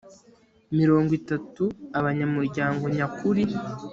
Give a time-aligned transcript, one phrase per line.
[0.79, 1.63] mirongo itatu
[1.99, 3.43] abanyamuryango nyakuri